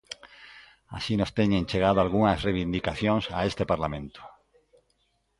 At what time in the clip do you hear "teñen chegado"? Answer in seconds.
1.39-1.97